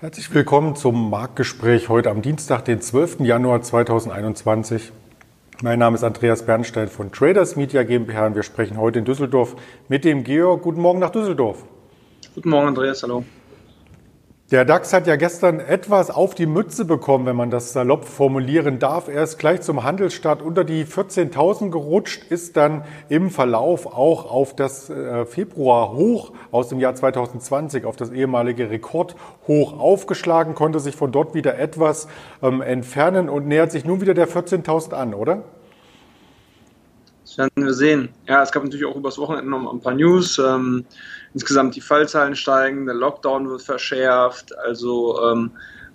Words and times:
Herzlich 0.00 0.32
willkommen 0.32 0.76
zum 0.76 1.10
Marktgespräch 1.10 1.88
heute 1.88 2.10
am 2.10 2.22
Dienstag, 2.22 2.64
den 2.64 2.80
12. 2.80 3.18
Januar 3.18 3.62
2021. 3.62 4.92
Mein 5.60 5.80
Name 5.80 5.96
ist 5.96 6.04
Andreas 6.04 6.46
Bernstein 6.46 6.86
von 6.86 7.10
Traders 7.10 7.56
Media 7.56 7.82
GmbH 7.82 8.26
und 8.26 8.36
wir 8.36 8.44
sprechen 8.44 8.76
heute 8.76 9.00
in 9.00 9.04
Düsseldorf 9.04 9.56
mit 9.88 10.04
dem 10.04 10.22
Georg. 10.22 10.62
Guten 10.62 10.82
Morgen 10.82 11.00
nach 11.00 11.10
Düsseldorf. 11.10 11.64
Guten 12.32 12.48
Morgen, 12.48 12.68
Andreas. 12.68 13.02
Hallo. 13.02 13.24
Der 14.50 14.64
DAX 14.64 14.94
hat 14.94 15.06
ja 15.06 15.16
gestern 15.16 15.60
etwas 15.60 16.10
auf 16.10 16.34
die 16.34 16.46
Mütze 16.46 16.86
bekommen, 16.86 17.26
wenn 17.26 17.36
man 17.36 17.50
das 17.50 17.74
salopp 17.74 18.06
formulieren 18.06 18.78
darf. 18.78 19.08
Er 19.08 19.22
ist 19.22 19.36
gleich 19.36 19.60
zum 19.60 19.84
Handelsstart 19.84 20.40
unter 20.40 20.64
die 20.64 20.86
14.000 20.86 21.68
gerutscht, 21.70 22.24
ist 22.30 22.56
dann 22.56 22.82
im 23.10 23.28
Verlauf 23.28 23.84
auch 23.84 24.30
auf 24.30 24.56
das 24.56 24.88
äh, 24.88 25.26
Februar 25.26 25.92
hoch 25.92 26.32
aus 26.50 26.70
dem 26.70 26.80
Jahr 26.80 26.94
2020, 26.94 27.84
auf 27.84 27.96
das 27.96 28.10
ehemalige 28.10 28.70
Rekordhoch 28.70 29.78
aufgeschlagen, 29.78 30.54
konnte 30.54 30.80
sich 30.80 30.96
von 30.96 31.12
dort 31.12 31.34
wieder 31.34 31.58
etwas 31.58 32.08
ähm, 32.42 32.62
entfernen 32.62 33.28
und 33.28 33.46
nähert 33.46 33.70
sich 33.70 33.84
nun 33.84 34.00
wieder 34.00 34.14
der 34.14 34.28
14.000 34.28 34.94
an, 34.94 35.12
oder? 35.12 35.42
Das 37.28 37.36
werden 37.36 37.66
wir 37.66 37.74
sehen. 37.74 38.08
Ja, 38.26 38.42
es 38.42 38.50
gab 38.50 38.64
natürlich 38.64 38.86
auch 38.86 38.96
übers 38.96 39.18
Wochenende 39.18 39.50
noch 39.50 39.70
ein 39.70 39.80
paar 39.80 39.92
News. 39.92 40.38
Ähm, 40.38 40.86
insgesamt 41.34 41.76
die 41.76 41.82
Fallzahlen 41.82 42.34
steigen, 42.34 42.86
der 42.86 42.94
Lockdown 42.94 43.50
wird 43.50 43.60
verschärft. 43.60 44.56
Also 44.56 45.20
ähm, 45.22 45.50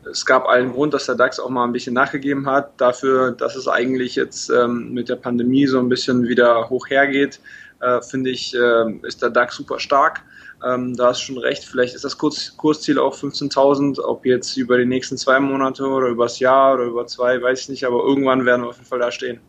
es 0.09 0.27
gab 0.27 0.47
allen 0.47 0.73
Grund, 0.73 0.93
dass 0.93 1.07
der 1.07 1.15
DAX 1.15 1.39
auch 1.39 1.49
mal 1.49 1.63
ein 1.63 1.71
bisschen 1.71 1.95
nachgegeben 1.95 2.45
hat, 2.45 2.79
dafür, 2.79 3.31
dass 3.31 3.55
es 3.55 3.67
eigentlich 3.67 4.15
jetzt 4.15 4.51
ähm, 4.51 4.93
mit 4.93 5.09
der 5.09 5.15
Pandemie 5.15 5.65
so 5.65 5.79
ein 5.79 5.89
bisschen 5.89 6.27
wieder 6.27 6.69
hoch 6.69 6.87
hergeht. 6.91 7.39
Äh, 7.79 8.01
Finde 8.03 8.29
ich, 8.29 8.53
äh, 8.53 8.91
ist 9.01 9.23
der 9.23 9.31
DAX 9.31 9.55
super 9.55 9.79
stark. 9.79 10.21
Ähm, 10.63 10.95
da 10.95 11.07
hast 11.07 11.21
du 11.21 11.33
schon 11.33 11.39
recht, 11.39 11.65
vielleicht 11.65 11.95
ist 11.95 12.05
das 12.05 12.15
Kurs, 12.15 12.55
Kursziel 12.57 12.99
auch 12.99 13.17
15.000, 13.17 13.99
ob 13.99 14.23
jetzt 14.27 14.55
über 14.55 14.77
die 14.77 14.85
nächsten 14.85 15.17
zwei 15.17 15.39
Monate 15.39 15.83
oder 15.83 16.09
über 16.09 16.25
das 16.25 16.37
Jahr 16.37 16.75
oder 16.75 16.83
über 16.83 17.07
zwei, 17.07 17.41
weiß 17.41 17.61
ich 17.61 17.69
nicht, 17.69 17.85
aber 17.85 18.03
irgendwann 18.03 18.45
werden 18.45 18.61
wir 18.61 18.69
auf 18.69 18.77
jeden 18.77 18.87
Fall 18.87 18.99
da 18.99 19.09
stehen. 19.09 19.39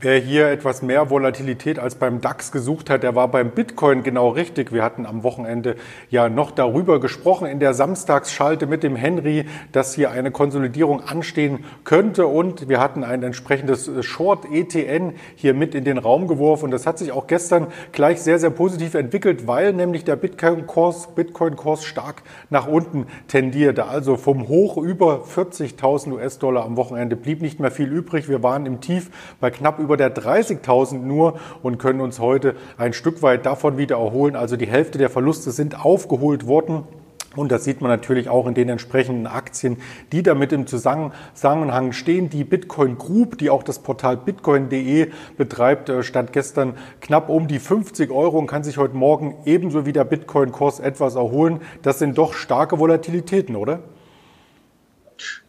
Wer 0.00 0.20
hier 0.20 0.46
etwas 0.46 0.80
mehr 0.80 1.10
Volatilität 1.10 1.80
als 1.80 1.96
beim 1.96 2.20
DAX 2.20 2.52
gesucht 2.52 2.88
hat, 2.88 3.02
der 3.02 3.16
war 3.16 3.26
beim 3.26 3.50
Bitcoin 3.50 4.04
genau 4.04 4.28
richtig. 4.28 4.70
Wir 4.72 4.84
hatten 4.84 5.06
am 5.06 5.24
Wochenende 5.24 5.74
ja 6.08 6.28
noch 6.28 6.52
darüber 6.52 7.00
gesprochen 7.00 7.48
in 7.48 7.58
der 7.58 7.74
Samstagsschalte 7.74 8.68
mit 8.68 8.84
dem 8.84 8.94
Henry, 8.94 9.46
dass 9.72 9.94
hier 9.94 10.12
eine 10.12 10.30
Konsolidierung 10.30 11.02
anstehen 11.02 11.64
könnte 11.82 12.28
und 12.28 12.68
wir 12.68 12.78
hatten 12.78 13.02
ein 13.02 13.24
entsprechendes 13.24 13.90
Short 14.04 14.44
ETN 14.52 15.14
hier 15.34 15.52
mit 15.52 15.74
in 15.74 15.82
den 15.82 15.98
Raum 15.98 16.28
geworfen 16.28 16.66
und 16.66 16.70
das 16.70 16.86
hat 16.86 16.98
sich 16.98 17.10
auch 17.10 17.26
gestern 17.26 17.66
gleich 17.90 18.22
sehr, 18.22 18.38
sehr 18.38 18.50
positiv 18.50 18.94
entwickelt, 18.94 19.48
weil 19.48 19.72
nämlich 19.72 20.04
der 20.04 20.14
Bitcoin-Kurs 20.14 21.16
Bitcoin 21.16 21.56
-Kurs 21.56 21.82
stark 21.82 22.22
nach 22.50 22.68
unten 22.68 23.08
tendierte. 23.26 23.86
Also 23.86 24.16
vom 24.16 24.46
Hoch 24.46 24.76
über 24.76 25.24
40.000 25.24 26.12
US-Dollar 26.12 26.64
am 26.64 26.76
Wochenende 26.76 27.16
blieb 27.16 27.42
nicht 27.42 27.58
mehr 27.58 27.72
viel 27.72 27.88
übrig. 27.88 28.28
Wir 28.28 28.44
waren 28.44 28.64
im 28.64 28.80
Tief 28.80 29.10
bei 29.40 29.50
knapp 29.50 29.80
über 29.80 29.87
über 29.88 29.96
der 29.96 30.14
30.000 30.14 30.98
nur 30.98 31.40
und 31.62 31.78
können 31.78 32.02
uns 32.02 32.18
heute 32.18 32.54
ein 32.76 32.92
Stück 32.92 33.22
weit 33.22 33.46
davon 33.46 33.78
wieder 33.78 33.96
erholen. 33.96 34.36
Also 34.36 34.58
die 34.58 34.66
Hälfte 34.66 34.98
der 34.98 35.08
Verluste 35.08 35.50
sind 35.50 35.82
aufgeholt 35.82 36.46
worden. 36.46 36.84
Und 37.36 37.50
das 37.52 37.64
sieht 37.64 37.80
man 37.80 37.90
natürlich 37.90 38.28
auch 38.28 38.46
in 38.46 38.52
den 38.52 38.68
entsprechenden 38.68 39.26
Aktien, 39.26 39.78
die 40.12 40.22
damit 40.22 40.52
im 40.52 40.66
Zusammenhang 40.66 41.92
stehen. 41.92 42.28
Die 42.28 42.44
Bitcoin 42.44 42.98
Group, 42.98 43.38
die 43.38 43.48
auch 43.48 43.62
das 43.62 43.78
Portal 43.78 44.18
bitcoin.de 44.18 45.10
betreibt, 45.38 45.88
äh, 45.88 46.02
stand 46.02 46.34
gestern 46.34 46.74
knapp 47.00 47.30
um 47.30 47.48
die 47.48 47.60
50 47.60 48.10
Euro 48.10 48.38
und 48.38 48.46
kann 48.46 48.64
sich 48.64 48.76
heute 48.76 48.96
Morgen 48.96 49.36
ebenso 49.46 49.86
wie 49.86 49.94
der 49.94 50.04
Bitcoin-Kurs 50.04 50.80
etwas 50.80 51.14
erholen. 51.14 51.60
Das 51.80 51.98
sind 51.98 52.18
doch 52.18 52.34
starke 52.34 52.78
Volatilitäten, 52.78 53.56
oder? 53.56 53.80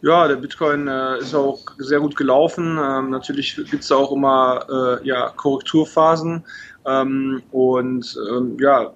Ja, 0.02 0.28
der 0.28 0.36
Bitcoin 0.36 0.88
äh, 0.88 1.18
ist 1.18 1.34
auch 1.34 1.60
sehr 1.78 2.00
gut 2.00 2.16
gelaufen. 2.16 2.78
Ähm, 2.82 3.10
natürlich 3.10 3.56
gibt 3.56 3.82
es 3.82 3.92
auch 3.92 4.12
immer 4.12 5.00
äh, 5.02 5.06
ja, 5.06 5.30
Korrekturphasen. 5.30 6.44
Ähm, 6.86 7.42
und 7.50 8.18
ähm, 8.30 8.56
ja, 8.60 8.92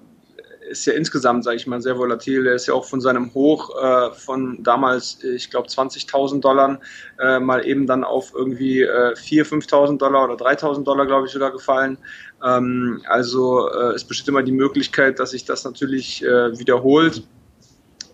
ist 0.69 0.85
ja 0.85 0.93
insgesamt, 0.93 1.43
sage 1.43 1.57
ich 1.57 1.67
mal, 1.67 1.81
sehr 1.81 1.97
volatil. 1.97 2.47
Er 2.47 2.55
ist 2.55 2.67
ja 2.67 2.73
auch 2.73 2.85
von 2.85 3.01
seinem 3.01 3.33
Hoch 3.33 3.69
äh, 3.81 4.11
von 4.11 4.63
damals, 4.63 5.23
ich 5.23 5.49
glaube, 5.49 5.67
20.000 5.67 6.41
Dollar 6.41 6.79
äh, 7.19 7.39
mal 7.39 7.65
eben 7.65 7.87
dann 7.87 8.03
auf 8.03 8.33
irgendwie 8.35 8.81
äh, 8.81 9.13
4.000, 9.13 9.67
5.000 9.69 9.97
Dollar 9.97 10.25
oder 10.25 10.35
3.000 10.35 10.83
Dollar, 10.83 11.05
glaube 11.05 11.27
ich, 11.27 11.33
sogar 11.33 11.51
gefallen. 11.51 11.97
Ähm, 12.43 13.01
also 13.07 13.69
äh, 13.69 13.93
es 13.93 14.03
besteht 14.03 14.27
immer 14.27 14.43
die 14.43 14.51
Möglichkeit, 14.51 15.19
dass 15.19 15.31
sich 15.31 15.45
das 15.45 15.63
natürlich 15.63 16.23
äh, 16.23 16.57
wiederholt. 16.57 17.23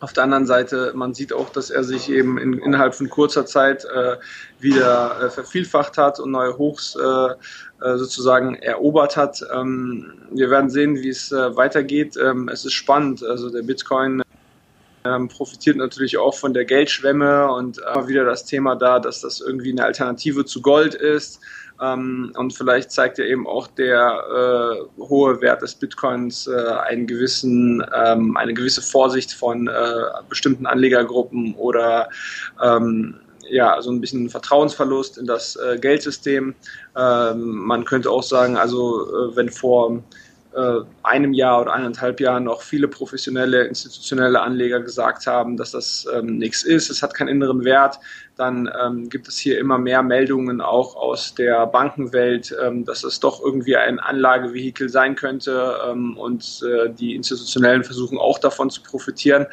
Auf 0.01 0.13
der 0.13 0.23
anderen 0.23 0.47
Seite, 0.47 0.93
man 0.95 1.13
sieht 1.13 1.31
auch, 1.31 1.49
dass 1.49 1.69
er 1.69 1.83
sich 1.83 2.09
eben 2.09 2.39
in, 2.39 2.53
innerhalb 2.53 2.95
von 2.95 3.07
kurzer 3.07 3.45
Zeit 3.45 3.85
äh, 3.85 4.17
wieder 4.59 5.21
äh, 5.21 5.29
vervielfacht 5.29 5.99
hat 5.99 6.19
und 6.19 6.31
neue 6.31 6.57
Hochs 6.57 6.95
äh, 6.95 7.05
äh 7.05 7.97
sozusagen 7.97 8.55
erobert 8.55 9.15
hat. 9.15 9.45
Ähm, 9.53 10.13
wir 10.31 10.49
werden 10.49 10.71
sehen, 10.71 10.95
wie 10.95 11.09
es 11.09 11.31
äh, 11.31 11.55
weitergeht. 11.55 12.17
Ähm, 12.17 12.49
es 12.49 12.65
ist 12.65 12.73
spannend. 12.73 13.23
Also 13.23 13.51
der 13.51 13.61
Bitcoin 13.61 14.23
ähm, 15.05 15.27
profitiert 15.27 15.77
natürlich 15.77 16.17
auch 16.17 16.35
von 16.35 16.53
der 16.53 16.65
Geldschwemme 16.65 17.51
und 17.51 17.79
immer 17.79 18.07
wieder 18.07 18.25
das 18.25 18.45
Thema 18.45 18.75
da, 18.75 18.99
dass 18.99 19.21
das 19.21 19.41
irgendwie 19.41 19.71
eine 19.71 19.85
Alternative 19.85 20.45
zu 20.45 20.61
Gold 20.61 20.93
ist. 20.93 21.39
Ähm, 21.81 22.31
und 22.37 22.53
vielleicht 22.53 22.91
zeigt 22.91 23.17
ja 23.17 23.25
eben 23.25 23.47
auch 23.47 23.67
der 23.67 24.23
äh, 24.29 25.01
hohe 25.01 25.41
Wert 25.41 25.63
des 25.63 25.75
Bitcoins 25.75 26.47
äh, 26.47 26.51
einen 26.87 27.07
gewissen, 27.07 27.83
ähm, 27.93 28.37
eine 28.37 28.53
gewisse 28.53 28.81
Vorsicht 28.81 29.33
von 29.33 29.67
äh, 29.67 30.03
bestimmten 30.29 30.67
Anlegergruppen 30.67 31.55
oder 31.55 32.09
ähm, 32.61 33.15
ja, 33.49 33.81
so 33.81 33.91
ein 33.91 33.99
bisschen 33.99 34.29
Vertrauensverlust 34.29 35.17
in 35.17 35.25
das 35.25 35.55
äh, 35.55 35.77
Geldsystem. 35.79 36.55
Ähm, 36.95 37.41
man 37.41 37.83
könnte 37.83 38.09
auch 38.11 38.23
sagen, 38.23 38.57
also 38.57 39.07
äh, 39.07 39.35
wenn 39.35 39.49
vor 39.49 39.97
äh, 39.97 39.99
einem 41.03 41.33
Jahr 41.33 41.61
oder 41.61 41.73
eineinhalb 41.73 42.19
Jahren 42.19 42.43
noch 42.43 42.61
viele 42.61 42.87
professionelle, 42.87 43.63
institutionelle 43.63 44.41
Anleger 44.41 44.81
gesagt 44.81 45.25
haben, 45.25 45.55
dass 45.55 45.71
das 45.71 46.05
ähm, 46.13 46.37
nichts 46.37 46.63
ist, 46.63 46.89
es 46.89 47.01
hat 47.01 47.13
keinen 47.13 47.29
inneren 47.29 47.63
Wert, 47.63 47.99
dann 48.35 48.69
ähm, 48.83 49.09
gibt 49.09 49.27
es 49.27 49.37
hier 49.37 49.59
immer 49.59 49.77
mehr 49.77 50.03
Meldungen 50.03 50.61
auch 50.61 50.95
aus 50.95 51.35
der 51.35 51.67
Bankenwelt, 51.67 52.55
ähm, 52.61 52.85
dass 52.85 53.03
es 53.03 53.19
doch 53.19 53.41
irgendwie 53.41 53.77
ein 53.77 53.99
Anlagevehikel 53.99 54.89
sein 54.89 55.15
könnte 55.15 55.77
ähm, 55.87 56.17
und 56.17 56.61
äh, 56.63 56.89
die 56.89 57.15
Institutionellen 57.15 57.83
versuchen 57.83 58.17
auch 58.17 58.39
davon 58.39 58.69
zu 58.69 58.81
profitieren. 58.81 59.45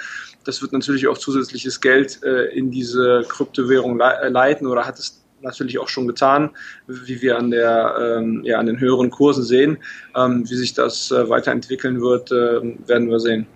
Das 0.44 0.62
wird 0.62 0.72
natürlich 0.72 1.06
auch 1.06 1.18
zusätzliches 1.18 1.80
Geld 1.80 2.22
äh, 2.22 2.46
in 2.46 2.70
diese 2.70 3.24
Kryptowährung 3.28 3.98
le 3.98 4.28
leiten 4.30 4.66
oder 4.66 4.86
hat 4.86 4.98
es 4.98 5.22
natürlich 5.42 5.78
auch 5.78 5.88
schon 5.88 6.06
getan, 6.06 6.50
wie 6.86 7.20
wir 7.22 7.38
an, 7.38 7.50
der, 7.50 8.18
ähm, 8.18 8.42
ja, 8.44 8.58
an 8.58 8.66
den 8.66 8.80
höheren 8.80 9.10
Kursen 9.10 9.44
sehen. 9.44 9.78
Ähm, 10.16 10.48
wie 10.48 10.54
sich 10.56 10.74
das 10.74 11.10
äh, 11.10 11.28
weiterentwickeln 11.28 12.00
wird, 12.00 12.30
äh, 12.30 12.60
werden 12.86 13.10
wir 13.10 13.20
sehen. 13.20 13.46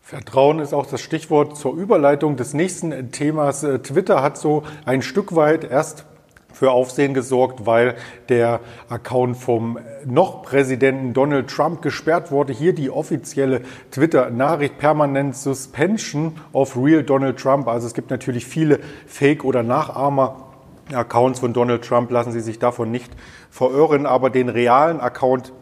Vertrauen 0.00 0.58
ist 0.60 0.72
auch 0.72 0.86
das 0.86 1.02
Stichwort 1.02 1.58
zur 1.58 1.76
Überleitung 1.76 2.36
des 2.36 2.54
nächsten 2.54 3.12
Themas. 3.12 3.62
Äh, 3.62 3.80
Twitter 3.80 4.22
hat 4.22 4.38
so 4.38 4.62
ein 4.86 5.02
Stück 5.02 5.36
weit 5.36 5.64
erst 5.64 6.06
für 6.58 6.72
Aufsehen 6.72 7.14
gesorgt, 7.14 7.66
weil 7.66 7.94
der 8.28 8.60
Account 8.88 9.36
vom 9.36 9.78
noch 10.04 10.42
Präsidenten 10.42 11.12
Donald 11.12 11.48
Trump 11.48 11.82
gesperrt 11.82 12.32
wurde. 12.32 12.52
Hier 12.52 12.72
die 12.72 12.90
offizielle 12.90 13.60
Twitter-Nachricht 13.90 14.78
permanent 14.78 15.36
Suspension 15.36 16.36
of 16.52 16.76
Real 16.76 17.02
Donald 17.02 17.38
Trump. 17.38 17.68
Also 17.68 17.86
es 17.86 17.94
gibt 17.94 18.10
natürlich 18.10 18.46
viele 18.46 18.80
Fake- 19.06 19.44
oder 19.44 19.62
Nachahmer 19.62 20.47
Accounts 20.92 21.40
von 21.40 21.52
Donald 21.52 21.84
Trump 21.84 22.10
lassen 22.10 22.32
Sie 22.32 22.40
sich 22.40 22.58
davon 22.58 22.90
nicht 22.90 23.12
verirren, 23.50 24.06
aber 24.06 24.30
den 24.30 24.48
realen 24.48 25.00
Account 25.00 25.52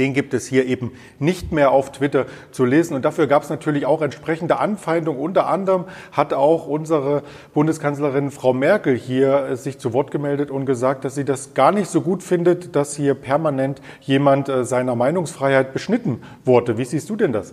den 0.00 0.14
gibt 0.14 0.34
es 0.34 0.46
hier 0.46 0.66
eben 0.66 0.92
nicht 1.18 1.52
mehr 1.52 1.72
auf 1.72 1.92
Twitter 1.92 2.26
zu 2.52 2.64
lesen. 2.64 2.94
Und 2.94 3.04
dafür 3.04 3.26
gab 3.26 3.42
es 3.42 3.50
natürlich 3.50 3.86
auch 3.86 4.02
entsprechende 4.02 4.58
Anfeindungen. 4.58 5.20
Unter 5.20 5.46
anderem 5.46 5.84
hat 6.12 6.32
auch 6.32 6.66
unsere 6.66 7.22
Bundeskanzlerin 7.52 8.30
Frau 8.30 8.52
Merkel 8.52 8.96
hier 8.96 9.56
sich 9.56 9.78
zu 9.78 9.92
Wort 9.92 10.10
gemeldet 10.10 10.50
und 10.50 10.64
gesagt, 10.64 11.04
dass 11.04 11.14
sie 11.14 11.24
das 11.24 11.54
gar 11.54 11.72
nicht 11.72 11.90
so 11.90 12.00
gut 12.00 12.22
findet, 12.22 12.76
dass 12.76 12.96
hier 12.96 13.14
permanent 13.14 13.82
jemand 14.00 14.48
äh, 14.48 14.64
seiner 14.64 14.94
Meinungsfreiheit 14.96 15.72
beschnitten 15.72 16.22
wurde. 16.44 16.78
Wie 16.78 16.84
siehst 16.84 17.10
du 17.10 17.16
denn 17.16 17.32
das? 17.32 17.52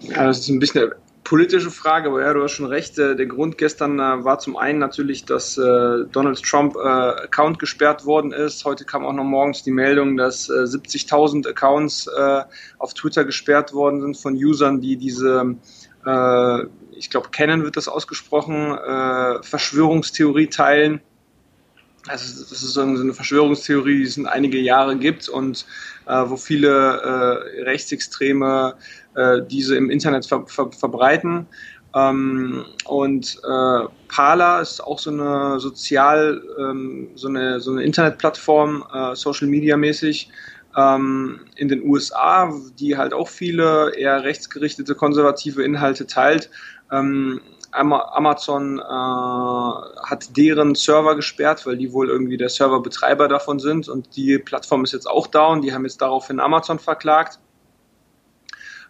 Ja, 0.00 0.24
das 0.24 0.38
ist 0.38 0.48
ein 0.48 0.58
bisschen 0.58 0.92
politische 1.30 1.70
Frage, 1.70 2.08
aber 2.08 2.22
ja, 2.22 2.34
du 2.34 2.42
hast 2.42 2.50
schon 2.50 2.66
recht. 2.66 2.98
Äh, 2.98 3.14
der 3.14 3.26
Grund 3.26 3.56
gestern 3.56 4.00
äh, 4.00 4.24
war 4.24 4.40
zum 4.40 4.56
einen 4.56 4.80
natürlich, 4.80 5.26
dass 5.26 5.56
äh, 5.56 6.04
Donald 6.10 6.42
Trump 6.42 6.76
Account 6.76 7.60
gesperrt 7.60 8.04
worden 8.04 8.32
ist. 8.32 8.64
Heute 8.64 8.84
kam 8.84 9.06
auch 9.06 9.12
noch 9.12 9.22
morgens 9.22 9.62
die 9.62 9.70
Meldung, 9.70 10.16
dass 10.16 10.50
70.000 10.50 11.48
Accounts 11.48 12.10
auf 12.78 12.94
Twitter 12.94 13.24
gesperrt 13.24 13.72
worden 13.72 14.00
sind 14.00 14.16
von 14.16 14.34
Usern, 14.34 14.80
die 14.80 14.96
diese 14.96 15.56
ich 16.92 17.10
glaube, 17.10 17.28
Canon 17.30 17.62
wird 17.62 17.76
das 17.76 17.88
ausgesprochen, 17.88 18.76
Verschwörungstheorie 19.42 20.48
teilen. 20.48 21.00
Also 22.08 22.42
das 22.42 22.62
ist 22.62 22.72
so 22.72 22.80
eine 22.80 23.12
Verschwörungstheorie, 23.12 23.98
die 23.98 24.04
es 24.04 24.16
in 24.16 24.26
einige 24.26 24.58
Jahre 24.58 24.96
gibt 24.96 25.28
und 25.28 25.66
äh, 26.06 26.22
wo 26.26 26.36
viele 26.36 26.68
äh, 26.68 27.62
Rechtsextreme 27.62 28.74
äh, 29.14 29.42
diese 29.48 29.76
im 29.76 29.90
Internet 29.90 30.26
ver 30.26 30.46
ver 30.46 30.72
verbreiten. 30.72 31.46
Ähm, 31.94 32.64
und 32.84 33.40
äh, 33.44 33.84
Parler 34.08 34.60
ist 34.60 34.80
auch 34.80 34.98
so 34.98 35.10
eine 35.10 35.58
sozial, 35.58 36.42
ähm, 36.58 37.08
so 37.16 37.28
eine, 37.28 37.60
so 37.60 37.72
eine 37.72 37.82
Internetplattform, 37.82 38.84
äh, 38.92 39.16
Social 39.16 39.48
Media 39.48 39.76
mäßig, 39.76 40.30
ähm, 40.76 41.40
in 41.56 41.68
den 41.68 41.82
USA, 41.82 42.54
die 42.78 42.96
halt 42.96 43.12
auch 43.12 43.28
viele 43.28 43.92
eher 43.96 44.22
rechtsgerichtete 44.22 44.94
konservative 44.94 45.64
Inhalte 45.64 46.06
teilt. 46.06 46.48
Ähm, 46.92 47.40
Amazon 47.72 48.78
äh, 48.78 48.82
hat 48.82 50.36
deren 50.36 50.74
Server 50.74 51.14
gesperrt, 51.14 51.66
weil 51.66 51.76
die 51.76 51.92
wohl 51.92 52.08
irgendwie 52.08 52.36
der 52.36 52.48
Serverbetreiber 52.48 53.28
davon 53.28 53.58
sind 53.58 53.88
und 53.88 54.16
die 54.16 54.38
Plattform 54.38 54.84
ist 54.84 54.92
jetzt 54.92 55.08
auch 55.08 55.26
down. 55.26 55.62
Die 55.62 55.72
haben 55.72 55.84
jetzt 55.84 56.02
daraufhin 56.02 56.40
Amazon 56.40 56.78
verklagt 56.78 57.38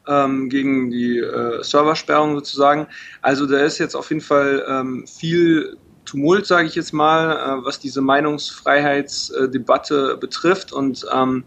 ähm, 0.08 0.48
gegen 0.48 0.90
die 0.90 1.18
äh, 1.18 1.62
Serversperrung 1.62 2.34
sozusagen. 2.34 2.88
Also 3.22 3.46
da 3.46 3.58
ist 3.58 3.78
jetzt 3.78 3.94
auf 3.94 4.08
jeden 4.10 4.22
Fall 4.22 4.64
ähm, 4.68 5.06
viel 5.06 5.76
Tumult, 6.04 6.46
sage 6.46 6.66
ich 6.66 6.74
jetzt 6.74 6.92
mal, 6.92 7.30
äh, 7.30 7.64
was 7.64 7.78
diese 7.78 8.00
Meinungsfreiheitsdebatte 8.00 10.16
betrifft. 10.16 10.72
Und 10.72 11.06
ähm, 11.12 11.44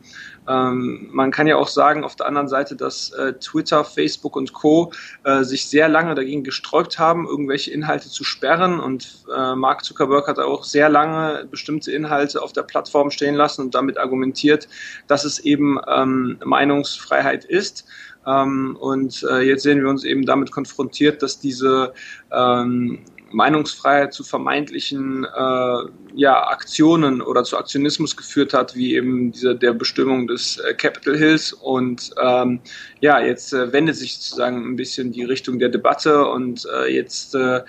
ähm, 0.48 1.10
man 1.12 1.31
kann 1.31 1.48
ja 1.48 1.56
auch 1.56 1.68
sagen, 1.68 2.04
auf 2.04 2.16
der 2.16 2.25
anderen 2.25 2.48
Seite, 2.48 2.75
dass 2.75 3.12
äh, 3.12 3.34
Twitter, 3.34 3.84
Facebook 3.84 4.36
und 4.36 4.54
Co. 4.54 4.92
Äh, 5.24 5.44
sich 5.44 5.68
sehr 5.68 5.88
lange 5.88 6.16
dagegen 6.16 6.44
gesträubt 6.44 7.00
haben, 7.00 7.28
irgendwelche 7.28 7.72
Inhalte 7.72 8.10
zu 8.10 8.24
sperren. 8.24 8.80
Und 8.80 9.25
äh, 9.36 9.56
Mark 9.56 9.84
Zuckerberg 9.84 10.28
hat 10.28 10.40
auch 10.40 10.63
sehr 10.63 10.90
lange 10.90 11.45
bestimmte 11.50 11.92
Inhalte 11.92 12.42
auf 12.42 12.54
der 12.54 12.63
Plattform 12.63 13.12
stehen 13.12 13.36
lassen 13.36 13.62
und 13.62 13.75
damit 13.75 13.98
argumentiert, 13.98 14.68
dass 15.07 15.24
es 15.24 15.40
eben 15.40 15.80
ähm, 15.88 16.38
Meinungsfreiheit 16.44 17.46
ist. 17.46 17.86
Ähm, 18.25 18.78
und 18.80 19.25
äh, 19.30 19.42
jetzt 19.42 19.63
sehen 19.63 19.81
wir 19.81 19.89
uns 19.89 20.04
eben 20.04 20.25
damit 20.25 20.51
konfrontiert, 20.51 21.22
dass 21.22 21.39
diese 21.39 21.94
ähm, 22.31 23.00
Meinungsfreiheit 23.34 24.14
zu 24.14 24.24
vermeintlichen 24.24 25.26
äh, 25.26 25.78
ja, 26.16 26.48
Aktionen 26.48 27.22
oder 27.22 27.44
zu 27.44 27.58
Aktionismus 27.58 28.16
geführt 28.16 28.54
hat, 28.54 28.76
wie 28.76 28.96
eben 28.96 29.32
diese 29.32 29.56
der 29.56 29.74
Bestimmung 29.74 30.28
des 30.28 30.58
äh, 30.58 30.74
Capitol 30.74 31.18
Hills. 31.18 31.54
Und 31.54 32.12
ähm, 32.22 32.62
ja, 33.02 33.20
jetzt 33.20 33.54
äh, 33.54 33.74
wendet 33.74 33.96
sich 33.96 34.16
sozusagen 34.16 34.64
ein 34.66 34.76
bisschen 34.76 35.12
die 35.12 35.24
Richtung 35.24 35.60
der 35.60 35.70
Debatte 35.70 36.26
und 36.28 36.68
äh, 36.74 36.94
jetzt 36.94 37.36
äh, 37.36 37.62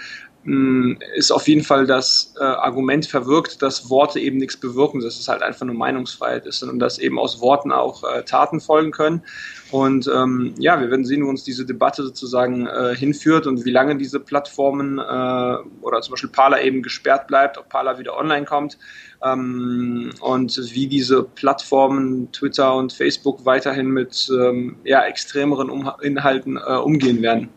ist 1.14 1.30
auf 1.30 1.48
jeden 1.48 1.64
Fall 1.64 1.86
das 1.86 2.34
äh, 2.38 2.44
Argument 2.44 3.06
verwirkt, 3.06 3.62
dass 3.62 3.88
Worte 3.88 4.20
eben 4.20 4.36
nichts 4.36 4.58
bewirken, 4.58 5.00
dass 5.00 5.18
es 5.18 5.26
halt 5.26 5.42
einfach 5.42 5.64
nur 5.64 5.74
Meinungsfreiheit 5.74 6.44
ist 6.44 6.62
und 6.62 6.78
dass 6.80 6.98
eben 6.98 7.18
aus 7.18 7.40
Worten 7.40 7.72
auch 7.72 8.04
äh, 8.04 8.24
Taten 8.24 8.60
folgen 8.60 8.90
können. 8.90 9.22
Und 9.70 10.06
ähm, 10.14 10.54
ja, 10.58 10.78
wir 10.78 10.90
werden 10.90 11.06
sehen, 11.06 11.24
wo 11.24 11.30
uns 11.30 11.44
diese 11.44 11.64
Debatte 11.64 12.02
sozusagen 12.02 12.66
äh, 12.66 12.94
hinführt 12.94 13.46
und 13.46 13.64
wie 13.64 13.70
lange 13.70 13.96
diese 13.96 14.20
Plattformen 14.20 14.98
äh, 14.98 15.56
oder 15.82 16.02
zum 16.02 16.12
Beispiel 16.12 16.30
Parler 16.30 16.62
eben 16.62 16.82
gesperrt 16.82 17.26
bleibt, 17.26 17.56
ob 17.56 17.70
Parler 17.70 17.98
wieder 17.98 18.14
online 18.16 18.44
kommt 18.44 18.78
ähm, 19.24 20.12
und 20.20 20.60
wie 20.74 20.86
diese 20.86 21.22
Plattformen 21.22 22.30
Twitter 22.32 22.74
und 22.74 22.92
Facebook 22.92 23.46
weiterhin 23.46 23.88
mit 23.88 24.30
ähm, 24.30 24.76
ja, 24.84 25.02
extremeren 25.06 25.70
um 25.70 25.90
Inhalten 26.02 26.58
äh, 26.58 26.76
umgehen 26.76 27.22
werden. 27.22 27.48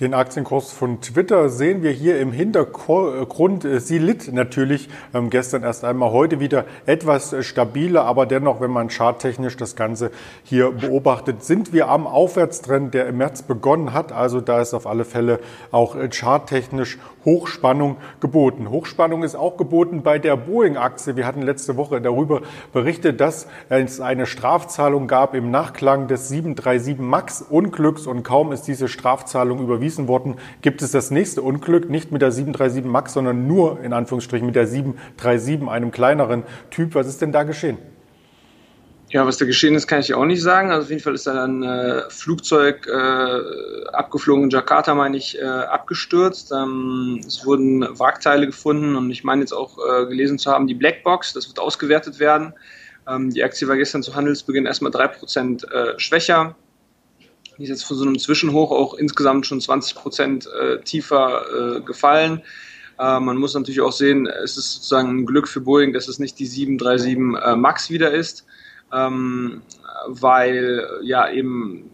Den 0.00 0.12
Aktienkurs 0.12 0.72
von 0.72 1.00
Twitter 1.00 1.48
sehen 1.48 1.84
wir 1.84 1.92
hier 1.92 2.18
im 2.18 2.32
Hintergrund. 2.32 3.64
Sie 3.76 3.98
litt 3.98 4.32
natürlich 4.32 4.88
ähm, 5.14 5.30
gestern 5.30 5.62
erst 5.62 5.84
einmal, 5.84 6.10
heute 6.10 6.40
wieder 6.40 6.64
etwas 6.84 7.32
stabiler, 7.46 8.02
aber 8.04 8.26
dennoch, 8.26 8.60
wenn 8.60 8.72
man 8.72 8.90
charttechnisch 8.90 9.56
das 9.56 9.76
Ganze 9.76 10.10
hier 10.42 10.72
beobachtet, 10.72 11.44
sind 11.44 11.72
wir 11.72 11.86
am 11.86 12.08
Aufwärtstrend, 12.08 12.92
der 12.92 13.06
im 13.06 13.18
März 13.18 13.42
begonnen 13.42 13.92
hat. 13.92 14.10
Also 14.10 14.40
da 14.40 14.60
ist 14.60 14.74
auf 14.74 14.88
alle 14.88 15.04
Fälle 15.04 15.38
auch 15.70 15.94
charttechnisch 16.10 16.98
Hochspannung 17.24 17.96
geboten. 18.18 18.70
Hochspannung 18.70 19.22
ist 19.22 19.36
auch 19.36 19.56
geboten 19.56 20.02
bei 20.02 20.18
der 20.18 20.36
Boeing-Aktie. 20.36 21.14
Wir 21.14 21.24
hatten 21.24 21.40
letzte 21.40 21.76
Woche 21.76 22.00
darüber 22.00 22.42
berichtet, 22.72 23.20
dass 23.20 23.46
es 23.68 24.00
eine 24.00 24.26
Strafzahlung 24.26 25.06
gab 25.06 25.36
im 25.36 25.52
Nachklang 25.52 26.08
des 26.08 26.28
737 26.28 26.98
MAX-Unglücks 26.98 28.08
und 28.08 28.24
kaum 28.24 28.50
ist 28.50 28.64
diese 28.64 28.88
Strafzahlung 28.88 29.60
überwiesen 29.60 29.83
worden, 30.08 30.36
gibt 30.62 30.82
es 30.82 30.92
das 30.92 31.10
nächste 31.10 31.42
Unglück, 31.42 31.88
nicht 31.88 32.12
mit 32.12 32.22
der 32.22 32.32
737 32.32 32.84
MAX, 32.90 33.12
sondern 33.12 33.46
nur 33.46 33.80
in 33.82 33.92
Anführungsstrichen 33.92 34.46
mit 34.46 34.56
der 34.56 34.66
737, 34.66 35.68
einem 35.68 35.90
kleineren 35.90 36.44
Typ. 36.70 36.94
Was 36.94 37.06
ist 37.06 37.22
denn 37.22 37.32
da 37.32 37.42
geschehen? 37.42 37.78
Ja, 39.10 39.24
was 39.26 39.36
da 39.36 39.44
geschehen 39.44 39.76
ist, 39.76 39.86
kann 39.86 40.00
ich 40.00 40.12
auch 40.12 40.24
nicht 40.24 40.42
sagen. 40.42 40.72
Also 40.72 40.86
auf 40.86 40.90
jeden 40.90 41.02
Fall 41.02 41.14
ist 41.14 41.26
da 41.28 41.44
ein 41.44 41.62
äh, 41.62 42.02
Flugzeug 42.08 42.88
äh, 42.88 43.86
abgeflogen 43.92 44.44
in 44.44 44.50
Jakarta, 44.50 44.94
meine 44.94 45.16
ich, 45.16 45.38
äh, 45.38 45.44
abgestürzt. 45.44 46.50
Ähm, 46.50 47.20
es 47.24 47.46
wurden 47.46 47.82
Wrackteile 47.96 48.46
gefunden 48.46 48.96
und 48.96 49.10
ich 49.12 49.22
meine 49.22 49.42
jetzt 49.42 49.52
auch 49.52 49.78
äh, 49.78 50.06
gelesen 50.06 50.38
zu 50.38 50.50
haben, 50.50 50.66
die 50.66 50.74
Blackbox, 50.74 51.32
das 51.32 51.46
wird 51.46 51.60
ausgewertet 51.60 52.18
werden. 52.18 52.54
Ähm, 53.06 53.30
die 53.30 53.44
Aktie 53.44 53.68
war 53.68 53.76
gestern 53.76 54.02
zu 54.02 54.16
Handelsbeginn 54.16 54.66
erstmal 54.66 54.90
3% 54.90 55.70
äh, 55.70 55.98
schwächer. 56.00 56.56
Die 57.58 57.64
ist 57.64 57.68
jetzt 57.68 57.84
von 57.84 57.96
so 57.96 58.04
einem 58.04 58.18
Zwischenhoch 58.18 58.70
auch 58.70 58.94
insgesamt 58.94 59.46
schon 59.46 59.60
20% 59.60 60.48
äh, 60.48 60.80
tiefer 60.82 61.76
äh, 61.76 61.80
gefallen. 61.80 62.42
Äh, 62.98 63.20
man 63.20 63.36
muss 63.36 63.54
natürlich 63.54 63.80
auch 63.80 63.92
sehen, 63.92 64.26
es 64.26 64.56
ist 64.56 64.74
sozusagen 64.74 65.18
ein 65.18 65.26
Glück 65.26 65.48
für 65.48 65.60
Boeing, 65.60 65.92
dass 65.92 66.08
es 66.08 66.18
nicht 66.18 66.38
die 66.38 66.46
737 66.46 67.42
äh, 67.44 67.56
MAX 67.56 67.90
wieder 67.90 68.10
ist 68.10 68.44
ähm, 68.94 69.62
weil 70.06 70.86
ja 71.02 71.30
eben 71.30 71.90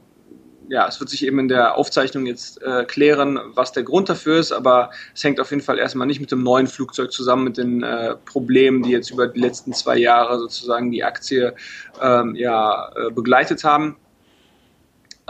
ja, 0.69 0.87
es 0.87 1.01
wird 1.01 1.11
sich 1.11 1.27
eben 1.27 1.41
in 1.41 1.49
der 1.49 1.77
Aufzeichnung 1.77 2.27
jetzt 2.27 2.63
äh, 2.63 2.85
klären, 2.85 3.41
was 3.55 3.73
der 3.73 3.83
Grund 3.83 4.09
dafür 4.09 4.39
ist, 4.39 4.53
aber 4.53 4.91
es 5.13 5.25
hängt 5.25 5.41
auf 5.41 5.51
jeden 5.51 5.65
Fall 5.65 5.81
erstmal 5.81 6.07
nicht 6.07 6.21
mit 6.21 6.31
dem 6.31 6.45
neuen 6.45 6.69
Flugzeug 6.69 7.11
zusammen, 7.11 7.43
mit 7.43 7.59
den 7.59 7.83
äh, 7.83 8.15
Problemen, 8.25 8.85
die 8.85 8.91
jetzt 8.91 9.11
über 9.11 9.27
die 9.27 9.41
letzten 9.41 9.73
zwei 9.73 9.99
Jahre 9.99 10.39
sozusagen 10.39 10.93
die 10.93 11.03
Aktie 11.03 11.57
ähm, 12.01 12.37
ja, 12.37 12.93
äh, 12.95 13.11
begleitet 13.11 13.65
haben. 13.65 13.97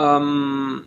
Ähm, 0.01 0.87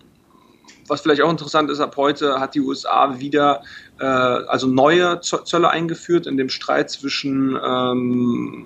was 0.87 1.01
vielleicht 1.01 1.21
auch 1.21 1.29
interessant 1.29 1.69
ist, 1.69 1.79
ab 1.79 1.95
heute 1.97 2.39
hat 2.39 2.55
die 2.55 2.59
USA 2.59 3.19
wieder 3.19 3.61
äh, 3.99 4.05
also 4.05 4.67
neue 4.67 5.21
Zölle 5.21 5.69
eingeführt 5.69 6.27
in 6.27 6.35
dem 6.35 6.49
Streit 6.49 6.89
zwischen 6.89 7.57
ähm, 7.63 8.65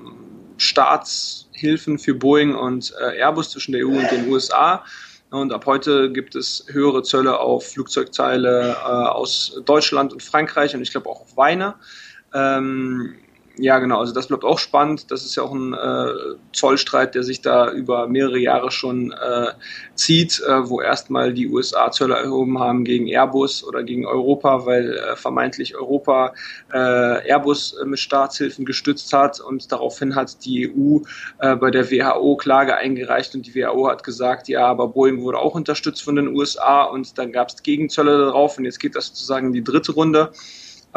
Staatshilfen 0.57 1.99
für 1.99 2.15
Boeing 2.15 2.55
und 2.55 2.93
äh, 2.99 3.19
Airbus 3.19 3.51
zwischen 3.51 3.73
der 3.73 3.85
EU 3.85 3.91
und 3.91 4.09
den 4.09 4.29
USA. 4.29 4.83
Und 5.29 5.51
ab 5.51 5.65
heute 5.65 6.11
gibt 6.11 6.35
es 6.35 6.65
höhere 6.69 7.03
Zölle 7.03 7.39
auf 7.39 7.67
Flugzeugteile 7.67 8.71
äh, 8.71 8.85
aus 8.85 9.61
Deutschland 9.65 10.13
und 10.13 10.23
Frankreich 10.23 10.73
und 10.73 10.81
ich 10.81 10.91
glaube 10.91 11.09
auch 11.09 11.21
auf 11.21 11.35
Weine. 11.35 11.75
Ähm, 12.33 13.15
ja, 13.59 13.79
genau. 13.79 13.99
Also 13.99 14.13
das 14.13 14.27
bleibt 14.27 14.43
auch 14.43 14.59
spannend. 14.59 15.09
Das 15.09 15.25
ist 15.25 15.35
ja 15.35 15.43
auch 15.43 15.53
ein 15.53 15.73
äh, 15.73 16.35
Zollstreit, 16.53 17.15
der 17.15 17.23
sich 17.23 17.41
da 17.41 17.71
über 17.71 18.07
mehrere 18.07 18.37
Jahre 18.37 18.69
schon 18.69 19.11
äh, 19.11 19.47
zieht, 19.95 20.41
äh, 20.41 20.69
wo 20.69 20.79
erstmal 20.79 21.33
die 21.33 21.47
USA 21.47 21.91
Zölle 21.91 22.15
erhoben 22.15 22.59
haben 22.59 22.83
gegen 22.83 23.07
Airbus 23.07 23.63
oder 23.63 23.83
gegen 23.83 24.05
Europa, 24.05 24.65
weil 24.65 24.93
äh, 24.93 25.15
vermeintlich 25.15 25.75
Europa 25.75 26.33
äh, 26.71 26.77
Airbus 27.29 27.75
mit 27.83 27.99
Staatshilfen 27.99 28.63
gestützt 28.63 29.11
hat 29.11 29.39
und 29.39 29.71
daraufhin 29.71 30.15
hat 30.15 30.45
die 30.45 30.69
EU 30.69 30.99
äh, 31.39 31.55
bei 31.55 31.71
der 31.71 31.89
WHO 31.89 32.37
Klage 32.37 32.77
eingereicht 32.77 33.33
und 33.33 33.47
die 33.47 33.55
WHO 33.55 33.89
hat 33.89 34.03
gesagt, 34.03 34.47
ja, 34.49 34.67
aber 34.67 34.89
Boeing 34.89 35.21
wurde 35.21 35.39
auch 35.39 35.55
unterstützt 35.55 36.03
von 36.03 36.15
den 36.15 36.27
USA 36.27 36.83
und 36.83 37.17
dann 37.17 37.31
gab 37.31 37.49
es 37.49 37.63
Gegenzölle 37.63 38.19
darauf 38.19 38.57
und 38.59 38.65
jetzt 38.65 38.79
geht 38.79 38.95
das 38.95 39.07
sozusagen 39.07 39.47
in 39.47 39.53
die 39.53 39.63
dritte 39.63 39.93
Runde. 39.93 40.31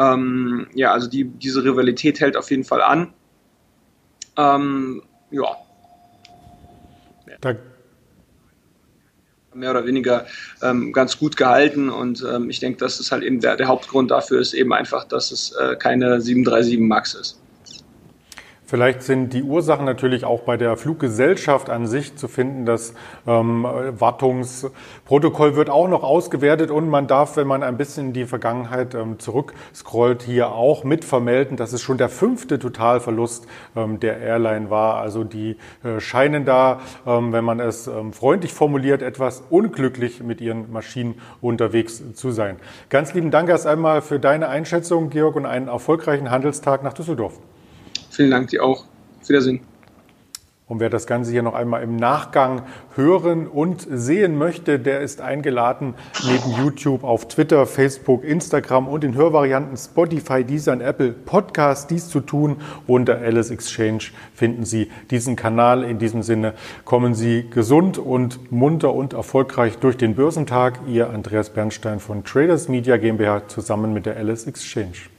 Ähm, 0.01 0.67
ja, 0.73 0.91
also 0.91 1.07
die, 1.07 1.25
diese 1.25 1.63
Rivalität 1.63 2.19
hält 2.19 2.35
auf 2.35 2.49
jeden 2.49 2.63
Fall 2.63 2.81
an. 2.81 3.13
Ähm, 4.37 5.03
ja. 5.29 5.55
Da 7.41 7.55
mehr 9.53 9.71
oder 9.71 9.85
weniger 9.85 10.25
ähm, 10.61 10.93
ganz 10.93 11.17
gut 11.17 11.35
gehalten 11.35 11.89
und 11.89 12.23
ähm, 12.23 12.49
ich 12.49 12.61
denke, 12.61 12.79
das 12.79 13.01
ist 13.01 13.11
halt 13.11 13.21
eben 13.21 13.41
der, 13.41 13.57
der 13.57 13.67
Hauptgrund 13.67 14.09
dafür 14.09 14.39
ist 14.39 14.53
eben 14.53 14.71
einfach, 14.73 15.03
dass 15.03 15.31
es 15.31 15.51
äh, 15.51 15.75
keine 15.75 16.21
737 16.21 16.79
MAX 16.79 17.13
ist. 17.15 17.41
Vielleicht 18.71 19.03
sind 19.03 19.33
die 19.33 19.43
Ursachen 19.43 19.83
natürlich 19.83 20.23
auch 20.23 20.43
bei 20.43 20.55
der 20.55 20.77
Fluggesellschaft 20.77 21.69
an 21.69 21.87
sich 21.87 22.15
zu 22.15 22.29
finden. 22.29 22.65
Das 22.65 22.93
ähm, 23.27 23.65
Wartungsprotokoll 23.65 25.57
wird 25.57 25.69
auch 25.69 25.89
noch 25.89 26.03
ausgewertet 26.03 26.71
und 26.71 26.87
man 26.87 27.05
darf, 27.05 27.35
wenn 27.35 27.47
man 27.47 27.63
ein 27.63 27.75
bisschen 27.75 28.07
in 28.07 28.13
die 28.13 28.23
Vergangenheit 28.23 28.95
ähm, 28.95 29.19
zurückscrollt, 29.19 30.23
hier 30.23 30.53
auch 30.53 30.85
mit 30.85 31.03
vermelden, 31.03 31.57
dass 31.57 31.73
es 31.73 31.81
schon 31.81 31.97
der 31.97 32.07
fünfte 32.07 32.59
Totalverlust 32.59 33.45
ähm, 33.75 33.99
der 33.99 34.19
Airline 34.19 34.69
war. 34.69 35.01
Also 35.01 35.25
die 35.25 35.57
äh, 35.83 35.99
scheinen 35.99 36.45
da, 36.45 36.79
ähm, 37.05 37.33
wenn 37.33 37.43
man 37.43 37.59
es 37.59 37.87
ähm, 37.87 38.13
freundlich 38.13 38.53
formuliert, 38.53 39.01
etwas 39.01 39.43
unglücklich 39.49 40.23
mit 40.23 40.39
ihren 40.39 40.71
Maschinen 40.71 41.15
unterwegs 41.41 42.13
zu 42.13 42.31
sein. 42.31 42.55
Ganz 42.87 43.13
lieben 43.13 43.31
Dank 43.31 43.49
erst 43.49 43.67
einmal 43.67 44.01
für 44.01 44.17
deine 44.17 44.47
Einschätzung, 44.47 45.09
Georg, 45.09 45.35
und 45.35 45.45
einen 45.45 45.67
erfolgreichen 45.67 46.31
Handelstag 46.31 46.83
nach 46.83 46.93
Düsseldorf. 46.93 47.37
Vielen 48.11 48.31
Dank 48.31 48.49
dir 48.49 48.63
auch. 48.63 48.85
Auf 49.21 49.29
Wiedersehen. 49.29 49.61
Und 50.67 50.79
wer 50.79 50.89
das 50.89 51.05
Ganze 51.05 51.31
hier 51.31 51.43
noch 51.43 51.53
einmal 51.53 51.83
im 51.83 51.97
Nachgang 51.97 52.61
hören 52.95 53.45
und 53.45 53.85
sehen 53.89 54.37
möchte, 54.37 54.79
der 54.79 55.01
ist 55.01 55.19
eingeladen, 55.19 55.95
neben 56.25 56.63
YouTube 56.63 57.03
auf 57.03 57.27
Twitter, 57.27 57.65
Facebook, 57.65 58.23
Instagram 58.23 58.87
und 58.87 59.03
den 59.03 59.15
Hörvarianten 59.15 59.75
Spotify, 59.75 60.45
Deezer 60.45 60.71
und 60.71 60.79
Apple 60.79 61.11
Podcast 61.11 61.91
dies 61.91 62.07
zu 62.07 62.21
tun. 62.21 62.61
Unter 62.87 63.17
Alice 63.17 63.51
Exchange 63.51 64.11
finden 64.33 64.63
Sie 64.63 64.89
diesen 65.09 65.35
Kanal. 65.35 65.83
In 65.83 65.99
diesem 65.99 66.23
Sinne 66.23 66.53
kommen 66.85 67.15
Sie 67.15 67.49
gesund 67.49 67.97
und 67.97 68.49
munter 68.49 68.93
und 68.93 69.11
erfolgreich 69.11 69.77
durch 69.77 69.97
den 69.97 70.15
Börsentag. 70.15 70.79
Ihr 70.87 71.09
Andreas 71.09 71.49
Bernstein 71.49 71.99
von 71.99 72.23
Traders 72.23 72.69
Media 72.69 72.95
GmbH 72.95 73.49
zusammen 73.49 73.91
mit 73.91 74.05
der 74.05 74.15
Alice 74.15 74.47
Exchange. 74.47 75.09